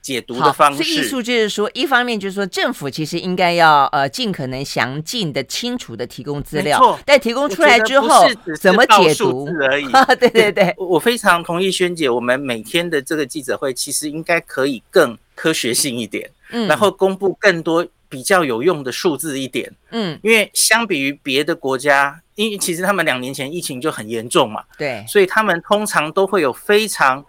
[0.00, 0.82] 解读的方式。
[0.82, 6.78] 所以意思就是说，一方面就是说，政府其实应该要呃尽可能详尽的、清楚的提供资料。
[6.78, 6.98] 错。
[7.04, 8.24] 但提供出来之后，
[8.60, 9.86] 怎么解读而已。
[10.18, 22.20] 对对对，我非常同意萱姐，我们每天的这个记者会其实应该可以更科学性一点，嗯，然后公布更多比较有用的数字一点，嗯，因为相比于别的国家。
[22.34, 27.24] 因为其实他们两年前疫情就很严重嘛，对，所以他们通常都会有非常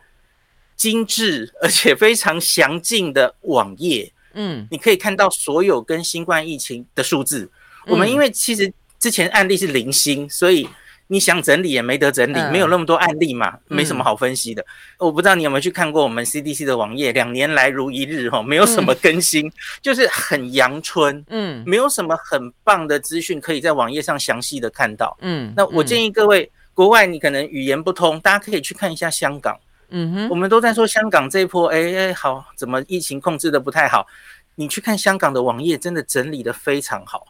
[0.77, 7.51] 精致而且非常详尽的网页，嗯，你可以看到所有跟新冠疫情的数字。
[7.87, 10.67] 我们因为其实之前案例是零星，所以。
[11.13, 14.65] 你想整理也没得整理，没有那么多案例嘛，没什么好分析的。
[14.97, 25.53] 我不知道你有没有去看过我们 CDC 的网页，两年来如一日哈，没有什么更新，就是很阳春，嗯，没有什么很棒的资讯可以在网页上详细的看到，嗯。
[25.55, 29.55] 那我建议各位，国外你可能语言不通，大家可以去看一下香港，
[29.89, 34.07] 嗯哼，我们都在说香港这一波，哎哎，好，怎么疫情控制的不太好？
[34.55, 37.27] 你去看香港的网页，真的整理的非常好。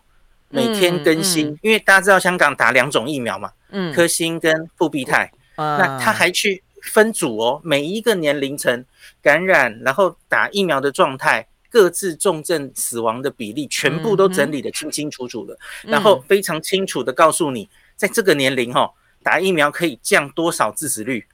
[0.53, 8.85] 每天更新，嗯嗯、因为大家知道香港打两种疫苗嘛，嗯，科兴跟复必泰，嗯、那他还去分组哦，每一个年龄层
[9.19, 18.91] 感染，然后打疫苗的状态，各自重症死亡的比例，全部都整理得清清楚楚的，嗯、然后非常清楚的告诉你，在这个年龄哈、哦，
[19.23, 21.25] 打疫苗可以降多少致死率，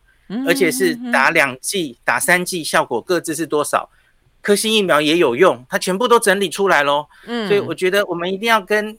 [0.47, 3.89] 而且是打两剂、打三剂效果各自是多少，
[4.41, 7.05] 科兴疫苗也有用，它全部都整理出来喽。
[7.25, 8.97] 嗯，所以我觉得我们一定要跟。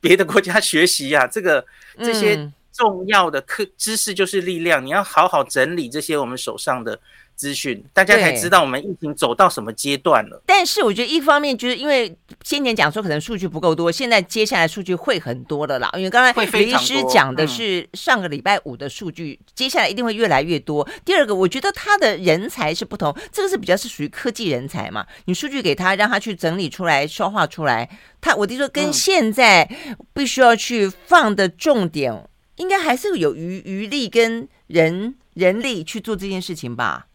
[0.00, 1.64] 别的国家学习呀、啊，这个
[1.98, 4.84] 这些重要的科知识就是力量。
[4.84, 7.00] 你要好好整理这些我们手上的
[7.38, 10.42] 资讯，大家才知道我们疫情走到什么阶段了。
[10.44, 15.88] 但是我觉得一方面就是因为先前讲说可能数据不够多，现在接下来数据会很多的啦。
[15.94, 20.86] 因为刚才李医师讲的是上个礼拜五的数据，接下来一定会越来越多。
[21.04, 25.06] 第二个，我觉得他的人才是不同，这个是比较是属于科技人才嘛。
[25.26, 27.88] 你数据给他，让他去整理出来、消化出来，
[28.20, 29.70] 他我听说跟现在
[30.12, 37.06] 必须要去放的重点，应该还是有余余力跟人人力去做这件事情吧。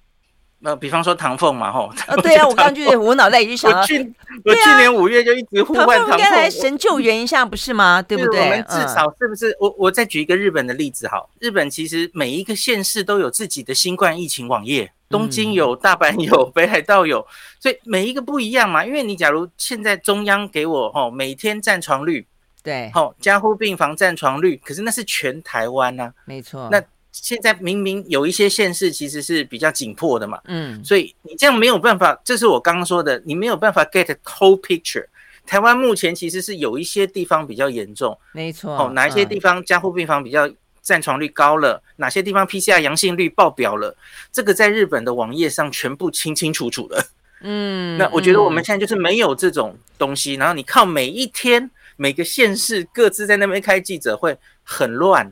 [0.65, 3.99] 那比方说唐凤嘛，吼，哦，对啊，我刚就我脑袋已经想我去，
[4.45, 8.01] 我去年五月就一直呼唤唐凤，应该来神救援一下，不是吗？
[8.01, 8.39] 对不对？
[8.39, 9.53] 我们至少是不是？
[9.59, 17.27] 我我再举一个日本的例子，好，日本其实每一个县市都有自己的新冠疫情网页，东京有，大阪有，北海道有，
[17.59, 18.85] 所以每一个不一样嘛。
[18.85, 22.25] 因为你假如现在中央给我吼每天占床率，
[22.63, 26.81] 对，吼加护病房占床率，可是那是全台湾呐，没错，那。
[27.13, 35.05] 现在明明有一些县市其实是比较紧迫的嘛，嗯，所以你这样没有办法，这是我刚刚说的，你没有办法 get a whole picture。
[35.45, 40.49] 台湾目前其实是有一些地方比较严重，没错，哦，哪一些地方加护病房比较
[40.81, 43.95] 占床率高了，哪些地方 PCR 阳性率爆表了，
[44.31, 47.05] 这个在日本的网页上全部清清楚楚的，
[47.41, 55.31] 嗯， 那我觉得我们现在就是没有这种东西，然后你靠每一天每个县市各自在那边开记者会，很乱。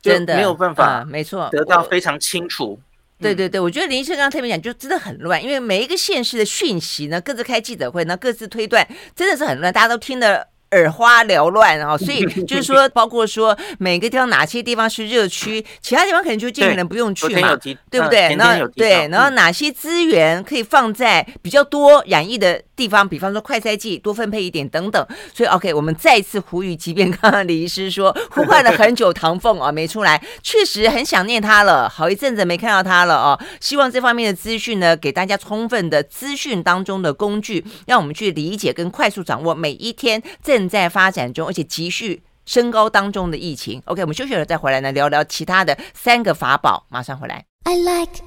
[0.00, 2.78] 真的没有办法，没错，得到非常清楚。
[3.20, 10.46] 对对对，我觉得林医生刚刚特别讲，就真的很乱，因为每一个县市的讯息呢，各自开记者会，呢，各自推断，真的是很乱，大家都听得。
[10.72, 17.56] 耳花缭乱啊，所以 就是说，包括说每个地方哪些地方是热区，其他地方可能就尽可能不用去嘛，
[17.90, 18.34] 对不对？
[18.34, 25.06] 那对，然后哪些资源可以放在比较多染疫的地方，比方说快筛剂多分配一点等等。
[25.32, 33.40] 所以 OK，我们再次呼吁，即便刚刚李医师说呼唤了很久，唐凤啊没出来，确实很想念他了，好一阵子没看到他了哦。
[33.58, 40.57] 希望这方面的资讯呢，给大家充分的资讯当中的工具，让我们去理解跟快速掌握每一天这。
[40.58, 43.80] 正在发展中，而且急需升高当中的疫情。
[43.84, 46.84] OK，我们休息了再回来呢，聊聊其他的三个法宝。
[46.88, 47.44] 马上回来。
[47.62, 48.18] I like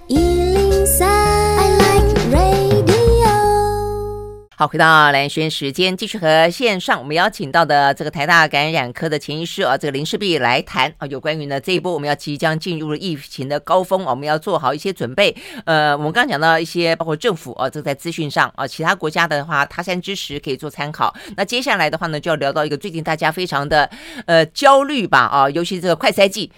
[4.62, 15.36] 好，回到蓝轩时间，继续和线上我们邀请到的这个台大感染科的前医师啊，这个林世碧来谈啊，有关于呢这一波我们要即将进入了疫情的高峰，我们要做好一些准备。
[15.66, 21.12] 呃，我们刚讲到一些，包括政府啊，这在资讯上啊，其他国家的话，他山之石可以做参考。
[21.36, 23.90] 那接下来的话呢，就要聊到一个最近大家非常的
[24.28, 26.52] 呃焦虑吧啊，尤其这个快筛剂。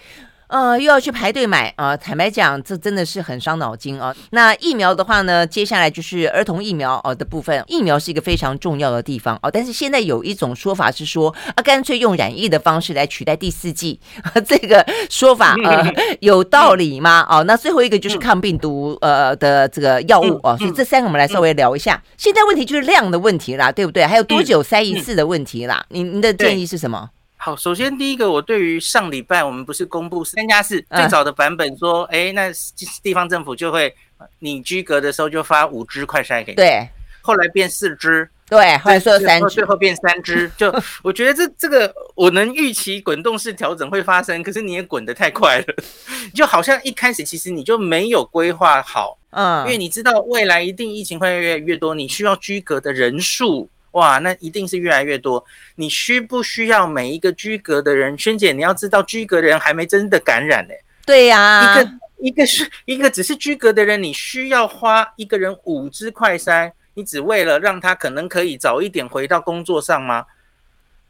[0.54, 1.96] 呃，又要去排队买啊！
[1.96, 4.14] 坦白讲，这真的是很伤脑筋啊。
[4.30, 7.60] 那疫苗的话呢，接下来就是儿童疫苗哦的部分。
[7.66, 13.98] 疫苗是一个非常重要的地方哦，但是现在有一种说法是说啊，干脆用染疫的方式来取代第四剂，
[14.46, 17.26] 这个说法 呃有道理吗？
[17.28, 22.00] 哦，那最后一个就是抗病毒呃的这个药物哦，所以这三个我们来稍微聊一下。
[22.16, 24.06] 现在问题就是量的问题啦，对不对？
[24.06, 25.84] 还有多久塞一次的问题啦？
[25.88, 27.10] 您您的建议是什么？
[27.44, 32.50] 好，首先第一个，我对于上礼拜我们不是公布三加四最早的版本说，哎、嗯，那
[33.02, 33.94] 地方政府就会
[34.38, 36.88] 你居格的时候就发五支快筛给你，对，
[37.20, 45.66] 后来变四支，对，后来说三支，最后变三支，就我觉得这这个我能预期滚动式调整会发生，可是你也滚得太快了，
[46.34, 53.68] 就好像一开始其实你就没有规划好，嗯，因为你知道未来一定疫情会越来越多，你需要居格的人数。
[53.94, 55.44] 哇，那一定是越来越多。
[55.74, 58.16] 你需不需要每一个居隔的人？
[58.16, 60.74] 萱姐，你要知道，居隔的人还没真的感染呢。
[61.04, 70.26] 对呀、啊，一个一个是一个只是居隔的人，你需要花一个人五支快筛，你只为了让他可能可以早一点回到工作上吗？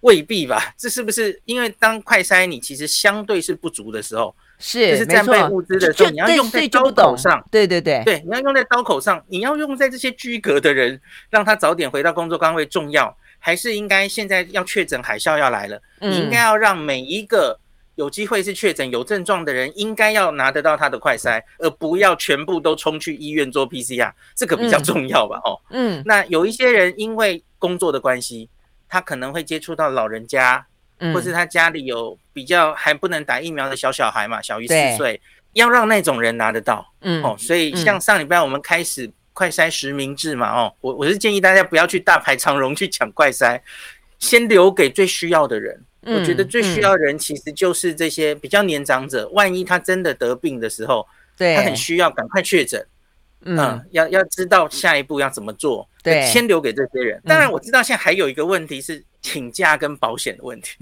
[0.00, 0.74] 未必吧。
[0.76, 4.34] 这是不是因为当快筛你其实相对是不足的时候？
[4.66, 7.44] 是，就是战备物资的时候，你要用在刀口上。
[7.50, 10.98] 对对对，对，你要用在刀口上，你要用在这些居格的人，
[11.28, 17.60] 让他早点回到工作岗位重要，还是应该现在要确诊海啸要来了，你应该要让每一个
[17.96, 25.38] 有机会是确诊有症状的人，应该要拿得到他的快筛，而不要全部都冲去医院做 PCR，这个比较重要吧？
[25.44, 28.48] 哦，嗯，那有一些人因为工作的关系，
[28.88, 30.66] 他可能会接触到老人家。
[31.12, 35.20] 或是他家里有比较还不能打疫苗的小小孩嘛，小于四岁，
[35.52, 36.86] 要让那种人拿得到。
[37.00, 43.60] 嗯，哦，所以像上礼拜我们开始快筛实名制嘛，哦，我我是建议大家不要去大排长龙去抢快筛，
[44.18, 45.82] 先留给最需要的人。
[46.06, 52.86] 我觉得最需要的人其实就是这些比较年长者，万一他真的得病的时候，对，他很需要赶快确诊。
[53.46, 57.20] 嗯，要要知道下一步要怎么做，对，先留给这些人。
[57.26, 59.04] 当然我知道现在还有一个问题是。
[59.24, 60.76] 请假跟保险的问题，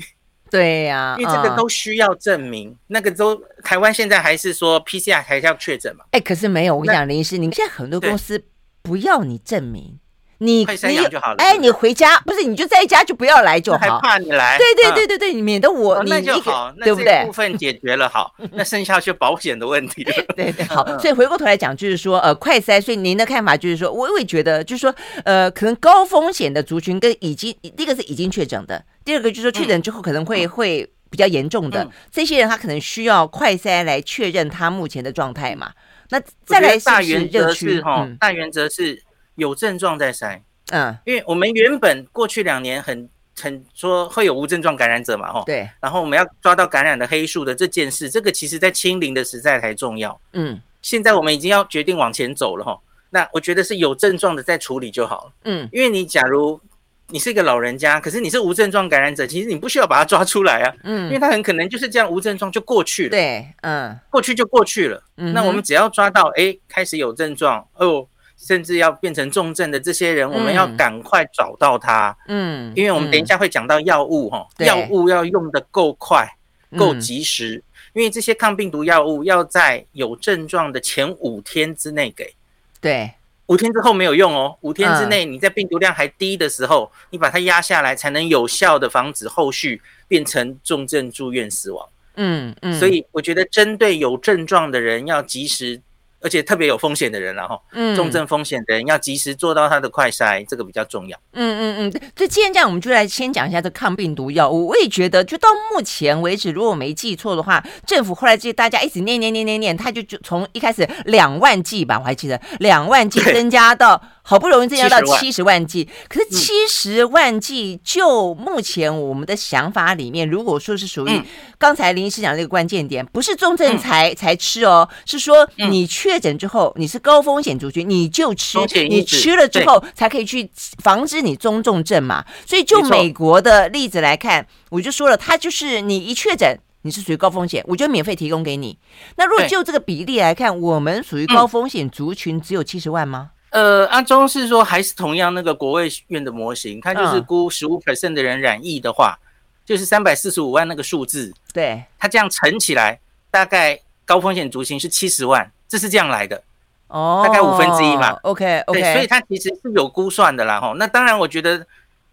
[0.50, 2.76] 对呀， 因为这个都需要证明。
[2.88, 6.04] 那个都台湾现在还是说 PCR 还是要确诊嘛？
[6.10, 8.44] 哎，可是没有，我跟你讲，林医师，你们现在很多公司
[8.82, 9.98] 不要你证明，
[10.42, 11.36] 你快筛阳就好了。
[11.38, 14.58] 哎，你回家不是你就在家就不要来就好，还怕你来？
[14.58, 17.24] 对对对对对，免得我那就好，对不对？
[17.24, 20.12] 部分解决了好， 那剩下就保险的问题了。
[20.36, 28.84] 对对，好，所以回过头来讲，就是说呃，快筛，所以您的看法就是说，我我也觉得就是说呃，可能高风险的族群跟已经第一个是已经确诊的。
[29.04, 35.70] 第二个就是说，确诊之后可能会、嗯、会比较严重的、嗯、这些人，他可能需要快筛来确认他目前的状态嘛。
[36.10, 39.02] 那再来是大原则是哈，大原则是
[39.36, 40.40] 有症状再筛。
[40.70, 45.42] 嗯，因为我们原本过去两年很很说会有无症状感染者嘛，哈。
[45.46, 45.68] 对。
[45.80, 50.20] 然后我们要抓到感染的黑数的这件事，这个其实在清零的时代才重要。
[50.32, 50.60] 嗯。
[50.80, 52.78] 现在我们已经要决定往前走了哈。
[53.10, 55.32] 那我觉得是有症状的再处理就好了。
[55.44, 55.68] 嗯。
[55.72, 56.60] 因为你假如。
[57.08, 68.06] 你是一个老人家，可是你是无症状感染者，其实你不需要把他抓出来啊，嗯，因为他很可能就是这样无症状就过去了，对，嗯，过去就过去了，嗯，那我们只要抓到，哎，开始有症状，哦，
[68.44, 76.28] 甚至要变成重症的这些人，我们要赶快找到他，嗯，因为我们等一下会讲到药物哈，药物要用的够快，
[76.76, 82.34] 够及时，因为这些抗病毒药物要在有症状的前五天之内给，
[82.80, 83.12] 对。
[83.46, 91.86] 五天之后没有用哦，五天之内你在病毒量还低的时候，你把它压下来，才能有效的防止后续变成重症住院死亡。
[92.16, 95.80] 嗯嗯，所以我觉得针对有症状的人要及时。
[96.22, 97.60] 而且特别有风险的人，然后
[97.94, 101.18] 重症风险的人要及时做到他的快筛，这个比较重要。
[101.32, 104.68] 嗯嗯嗯，所以既然这样，我们就来先讲一下这抗病毒药物。
[104.68, 114.00] 我也觉得，就到目前为止，如果我没记错的话，政府后来就大家一直念念念念念，他就就从一开始两万剂吧，我还记得两万剂增加到。
[114.22, 115.52] 好不容易增加到七十万。
[115.66, 121.22] 剂，可是七十万剂就目前我们的想法里面，如果说是属于
[121.56, 128.58] 刚才林医师讲的这个关键点，不是重症才才吃哦，是说你确诊之后你是高风险族群，你就吃，
[128.88, 130.50] 你吃了之后才可以去
[130.82, 132.24] 防止你中重症嘛。
[132.44, 138.76] 所以就美国的例子来看，我就说了，他就是你一确诊你是属于高风险，我就免费提供给你。
[139.16, 143.30] 那如果就这个比例来看，我们属于高风险族群只有七十万吗？
[143.52, 149.24] 呃，阿中是说还是同样那个国卫院的模型，他就是估十五 percent 的人染疫的话，嗯、
[149.66, 151.32] 就是三百四十五万那个数字。
[151.52, 152.98] 对，他这样乘起来，
[153.30, 156.42] 大概高风险族群是七十万，这是这样来的。
[156.88, 158.12] 哦，大概五分之一嘛。
[158.22, 160.58] OK OK，对，所以他其实是有估算的啦。
[160.58, 161.66] 哈，那当然，我觉得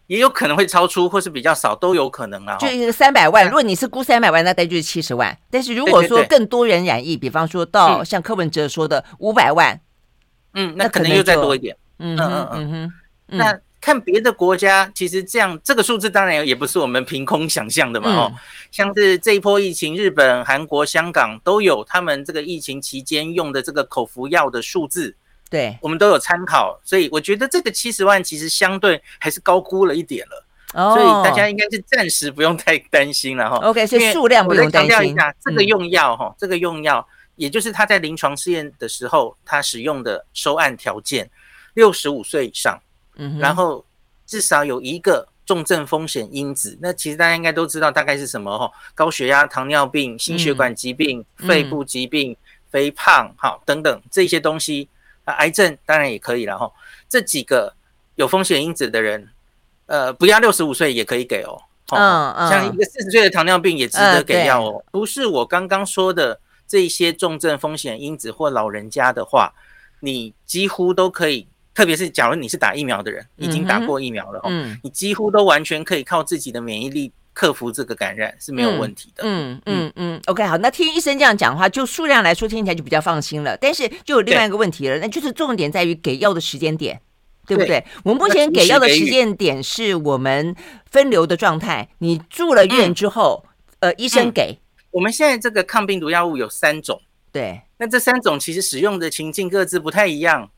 [0.08, 2.58] 也有可能会超出，或是比较少都有可能啊。
[2.58, 5.38] 就是三百万，如果你是估三百万，那大概就是七十万。
[5.50, 9.80] 但是如果说更多人染疫，比方说到像柯文哲说的五百万，
[10.60, 11.76] 嗯，那可能又再多一点。
[12.00, 12.94] 嗯嗯嗯哼，
[13.38, 18.34] 那看别的国家，其实这样这个数字当然也不是我们凭空想象的嘛，哦，
[18.72, 25.16] 像是这一波疫情，日本、韩国、香港都有他们这个疫情期间用的这个口服药的数字，
[25.50, 33.58] 对，我们都有参考，所以我觉得这个七十万其实相对还是高估了一点了，哦所以大家应该是暂时不用太担心了哈。
[33.68, 34.92] OK，所以数量不用担心。
[34.92, 37.06] 强调一下，这个用药哈，这个用药，
[37.40, 41.32] 也就是他在临床试验的时候，他使用的收案条件。
[41.76, 42.78] 六十五岁以上，
[43.16, 43.86] 嗯，然后
[44.26, 46.78] 至少有一个重症风险因子。
[46.82, 48.70] 那其实大家应该都知道，大概是什么哈？
[48.94, 52.36] 高血压、糖尿病、心血管疾病、肺部疾病、
[52.70, 54.90] 肥胖，好等等这些东西。
[55.24, 56.70] 啊，癌症当然也可以了哈。
[57.08, 57.74] 这几个
[58.16, 59.30] 有风险因子的人，
[59.86, 61.62] 呃，不要六十五岁也可以给哦。
[61.92, 64.84] 嗯嗯，像一个四十岁的糖尿病也值得给药哦。
[64.92, 66.40] 不是我刚刚说的
[66.70, 69.52] 这些重症风险因子或老人家的话，
[70.00, 71.48] 你几乎都可以。
[71.72, 79.24] 特别是假如你是打疫苗的人，已经打过疫苗了，嗯，你几乎都完全可以靠自己的免疫力克服这个感染是没有问题的。
[79.26, 83.56] 嗯嗯嗯，OK，好，那听医生这样讲的话，就数量来说听起来就比较放心了。
[83.56, 87.00] 但是就有另外一个问题了，那就是重点在于给药的时间点，
[87.48, 87.82] 对不对？
[88.04, 90.54] 我们目前给药的时间点是我们
[90.92, 93.46] 分流的状态，你住了院之后，
[93.80, 94.60] 呃，医生给。
[94.92, 100.50] 我们现在这个抗病毒药物有三种，对，那这三种其实使用的情境各自不太一样。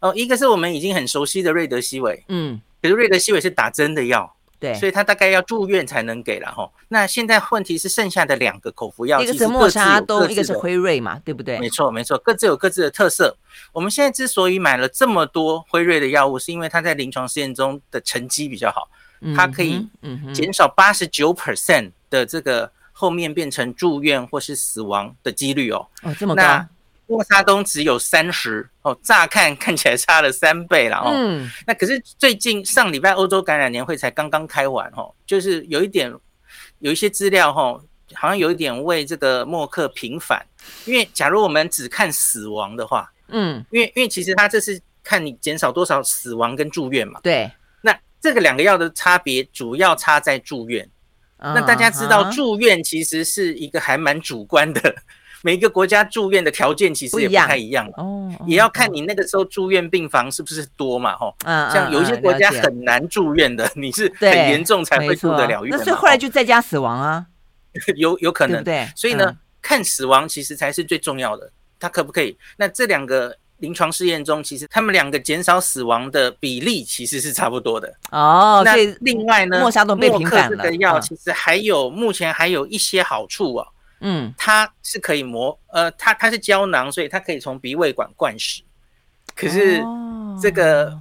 [0.00, 6.70] 哦，一个是我们已经很熟悉的瑞德西韦，嗯，可是瑞德西韦是打针的药，对，所以它大概要住院才能给了哈。
[6.88, 11.58] 那现在问题是剩下的两个口服药，一个是默沙东，一个是辉瑞嘛，对不对？
[11.58, 13.36] 没错，没错，各自有各自的特色。
[13.72, 18.90] 我们现在之所以买了这么多辉瑞的药物，是因为它在临床试验中的成绩比较好，
[19.34, 19.88] 它可以
[20.34, 25.86] 减少八十九 percent 的这个后面变成住院或是死亡的几率哦。
[26.02, 26.64] 哦，这么高。
[27.08, 31.12] 默沙东只有三十哦，乍看 看起来差了三倍了哦。
[31.12, 36.12] 嗯，那可是最近上礼拜欧洲感染年会才刚刚开完哦，就是有一点
[36.78, 37.78] 有一些资料哈，
[38.14, 40.44] 好像有一点为这个默克平反，
[40.86, 47.20] 因为假如我们只看死亡的话，嗯，因为因为其实他这是看你减少多少死亡跟住院嘛。
[47.22, 47.48] 对，
[47.82, 50.90] 那这个两个药的差别主要差在住院。
[51.38, 54.94] 那大家知道住院其实是一个还蛮主观的。
[55.42, 65.76] 每一个国家住院的条件其实也不太一样哦，也要看你那个时候住院病房是不是多嘛，吼，像有一些国家很难住院的，你是很严重才会住得了院。
[65.76, 67.26] 那所以后来就在家死亡啊，
[67.94, 72.36] 有有可能，对，所以呢，看死亡其实才是最重要的，他可不可以？
[72.56, 78.62] 那这两个临床试验中，其实他们两个减少死亡的比例其实是差不多的哦。
[78.64, 83.66] 那另外呢，默克这个药其实还有目前还有一些好处哦。
[84.00, 88.62] 嗯，它是可以磨，呃，它它是胶囊，所以它可以从鼻胃管灌食。
[89.34, 89.82] 可是
[90.40, 90.92] 这个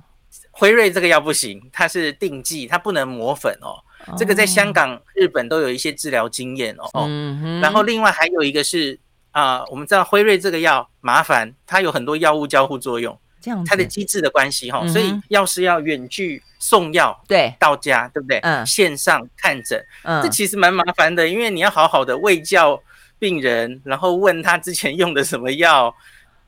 [0.49, 3.83] 辉瑞这个药不行，它是定剂，它不能磨粉哦。
[4.17, 6.89] 这个在香港、日本都有一些治疗经验哦。
[6.93, 7.07] 哦，
[7.61, 8.97] 然后另外还有一个是
[9.35, 18.39] 啊，我们知道辉瑞这个药麻烦，它有很多药物交互作用，这样它的机制的关系哈，所以药师要远距送药，对，到家，对不对？
[18.43, 22.81] 嗯，线上看诊，嗯，这其实蛮麻烦的，因为你要好好的喂教。
[23.17, 25.87] 病人，然后问他之前用的什么药，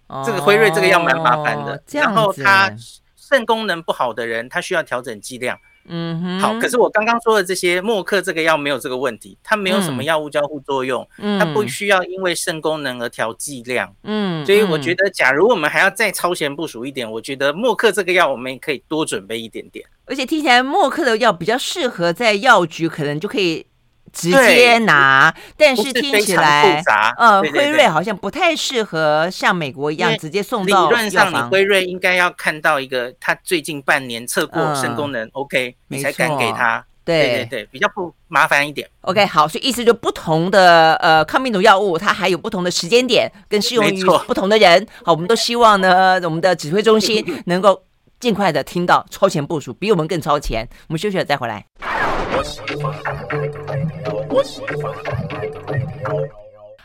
[0.08, 1.82] 哦、这个辉瑞这个药蛮麻烦的。
[1.94, 2.70] 然后他
[3.16, 5.58] 肾功能不好的人，他需要调整剂量。
[5.88, 6.60] 嗯哼，好。
[6.60, 13.94] 可是我刚刚说的这些默克这个药没有这个问题，它没有什么药物交互作用，嗯、它不需要因为肾功能而调剂量。
[14.04, 19.86] 嗯，所以我觉得，假如我们还要再超前部署一点，我觉得默克这个药我们也可以多准备一点点。
[20.06, 23.66] 而且听起来默克的药比较适合在药局，可能就可以。
[24.14, 26.82] 直接拿， 但是听起来，
[27.18, 30.90] 呃，辉瑞好像不太适合像美国一样直接送到。
[30.90, 36.84] 理论上，你辉瑞应该要看到一个他最近半年测过肾功能 OK，你才敢给他。
[37.06, 38.86] 对对对，比较不麻烦一点。
[39.00, 44.86] OK，好，所以意思就不同的呃抗病毒药物，它还有不同的时间点跟适用于不同的人。
[45.06, 47.82] 好，我们都希望呢，我们的指挥中心 能够
[48.20, 50.68] 尽快的听到超前部署，比我们更超前。
[50.90, 51.64] 我们休息了再回来。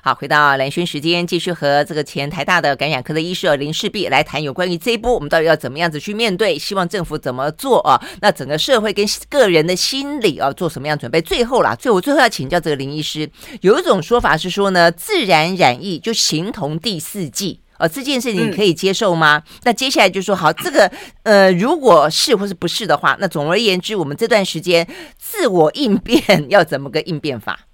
[0.04, 6.58] 好，回到蓝轩时间，继续和这个前台大的感染科的医师林氏璧来谈有关于这一波，我们到底要怎么样子去面对？
[6.58, 8.02] 希望政府怎么做啊？
[8.20, 11.22] 那整个社会跟个人的心理啊，做什么样准备？
[11.22, 13.30] 最后啦，最后我最后要请教这个林医师，
[13.60, 17.61] 有一种说法是说呢，自然染疫就形同第四季。
[17.82, 19.42] 呃，这件事情你可以接受吗？
[19.44, 20.88] 嗯、那接下来就说好，这个
[21.24, 24.86] 呃，如果是或是不是的话，那总而言之，我们这段时间
[25.18, 27.66] 自我应变要怎么个应变法？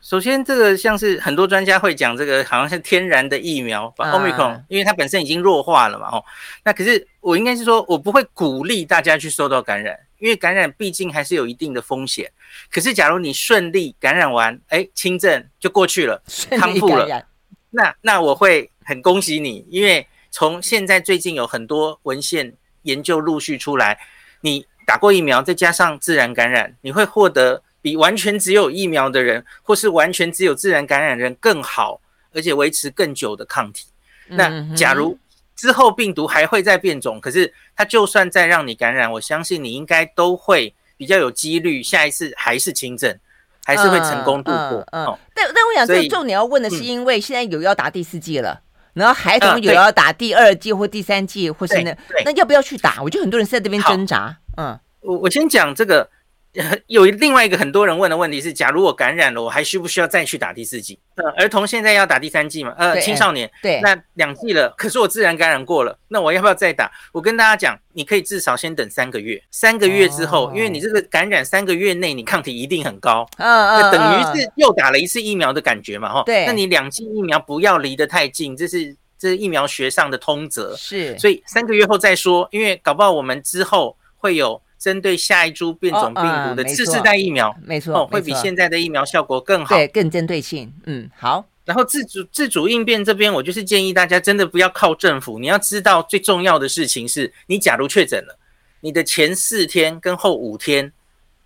[0.00, 6.24] 首先，这个像是很多专家会讲，这个好像是天然的疫苗，把 Omicron，因为它本身已经弱化了嘛，哦，
[6.64, 12.30] 那可是我应该是说，我不会鼓励大家去受到感染，因为感染毕竟还是有一定的风险。
[12.70, 16.22] 可是，假如你顺利感染完，哎，轻症就过去了，
[16.58, 17.26] 康复了，
[17.70, 18.70] 那那我会。
[18.82, 22.52] 很恭喜你，因为从现在最近有很多文献
[22.82, 23.96] 研究陆续出来，
[24.40, 32.00] 你打过疫苗，再加上自然感染，你会获得比完全只有疫苗的人，或是完全只有自然感染的人更好，
[32.32, 33.86] 而且维持更久的抗体。
[34.26, 35.16] 那假如
[35.54, 43.16] 之后病毒还会再变种，可是它就算再让你感染，我相信你应该都会比较有几率下一次还是轻症，
[43.64, 44.84] 还是会成功度过。
[44.92, 48.60] 嗯，嗯但但我想这个重点要问的是，因为现在有要打第四季了。
[48.92, 53.02] 然后孩童有要打第二季或第三季，或是那那要不要去打？
[53.02, 54.36] 我觉得很多人是在这边挣扎。
[54.56, 56.08] 嗯，我我先讲这个。
[56.88, 60.98] 有另外一个很多人问的问题是：假如我感染了，我还需不需要再去打第四剂？
[61.14, 62.74] 呃，儿童现在要打第三剂嘛？
[62.76, 66.90] 呃，青少年对，那两剂了，可是我自然感染过了，那我要不要再打？
[67.12, 76.12] 我跟大家讲，你可以至少先等三个月，三个月之后，因为你这个感染三个月内，你抗体一定很高，嗯嗯，等于是又打了一次疫苗的感觉嘛？
[76.12, 84.60] 哈，对，那你两剂疫苗不要离得太近，这是这是疫苗学上的通则，是，所以三个月后再说，因为搞不好我们之后会有。
[84.80, 90.72] 针对下一株变种病毒的次世代疫苗，没错，哦，会比现在的疫苗效果更好，对，更针对性。
[90.86, 91.44] 嗯，好。
[91.66, 95.38] 然后自主自主应变这边，我就是建议大家真的不要靠政府。
[95.38, 98.38] 你要知道最重要的事情是，你假如确诊了，
[98.80, 100.90] 你的前四天跟后五天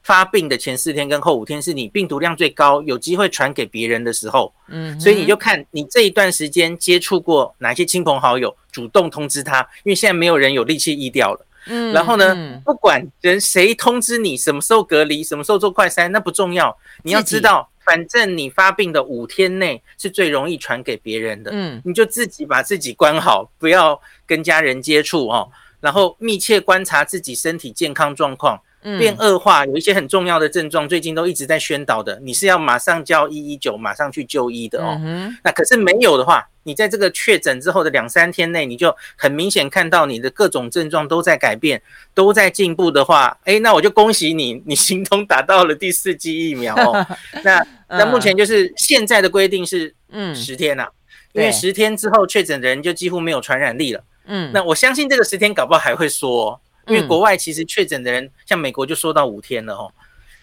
[0.03, 4.55] 发病的前四天跟后五天是你病毒量最高，有机会传给别人的时候。
[4.69, 11.45] 嗯，所以你就看你这一段时间接触过哪些亲朋好友，主动通知他，因为现在没有人有力气医掉了。
[11.67, 16.77] 嗯，然后呢，嗯、不管人谁通知你什么时候隔离，什么时候做快筛，那不重要。
[17.03, 21.51] 你要知道，反正你发病的五天内是最容易传给别人的。
[21.53, 25.51] 嗯，你就自己把自己关好，不要跟家人接触哦。
[25.81, 28.61] 然后密切观察自己身体健康状况。
[28.99, 35.01] 变恶化，有一些很重要的症状，最近都一直在宣导的，你是要马上叫一一九，马上去就医的哦。
[35.43, 41.81] 那可是没有的话，你在这个确诊之后的两三天内，你就很明显看到你的各种症状都在改变，
[42.13, 47.07] 都在进步的话， 哎，那我就恭喜你，你行通打到了第四剂疫苗哦。
[47.43, 50.87] 那那目前就是现在的规定是，嗯，十天呐，
[51.33, 54.05] 因为十天之后确诊的人就几乎没有传染力了。
[54.27, 56.61] 嗯，那我相信这个十天搞不好还会说。
[56.87, 59.91] 因为国外其实确诊的人，像美国就说到五天了哦，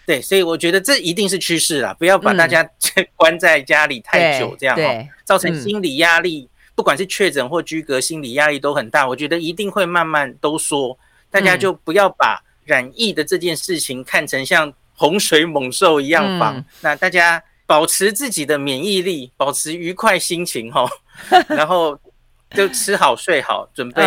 [0.06, 2.68] 对，所以我觉得这一定是趋势啦，不要把大家
[3.16, 9.08] 关在家里太久这样哦，造成心理压力，不管是确诊或居隔，心理压力都很大。
[9.08, 10.98] 我觉得一定会慢慢都说，
[11.30, 20.90] 大家就不要把染疫的这件事情看成像洪水猛兽一样防，那大家保持自己的免疫力，保持愉快心情哈，
[21.50, 22.00] 然后。
[22.54, 24.04] 就吃好睡好，准备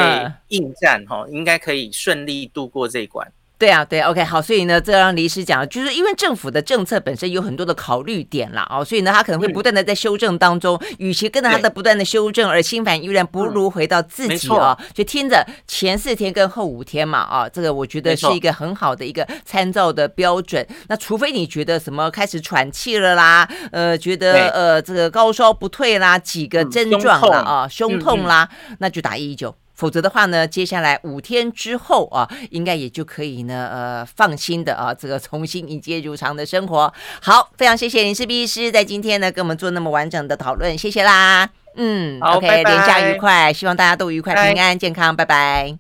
[0.48, 3.30] 应战哈，应该可以顺利度过这一关。
[3.64, 20.66] 对啊，对，OK，好，所以呢，这让李医师讲，就是因为政府的政策本身有很多的考虑点啦，哦，所以呢，他可能会不断的在修正当中，与、嗯、其跟着他的不断的修正而心烦意乱，不如回到自己啊、嗯，就听着前四天跟后五天嘛，啊，这个我觉得是一个很好的一个参照的标准。
[20.88, 28.46] 那除非你觉得什么开始喘气了啦，呃，觉得呃这个高烧不退啦，几个症状了啊，胸痛啦，
[28.80, 29.54] 那就打一一九。
[29.74, 36.92] 否则的话呢，接下来五天之后啊，应该也就可以呢，呃，放心的啊，这个重新迎接如常的生活。
[37.20, 41.50] 好，非常谢谢林氏璧医师在今天呢，跟我们做那么完整的讨论，谢谢啦。
[41.76, 45.76] 嗯，OK，连假愉快，希望大家都愉快、平安、健康，拜拜。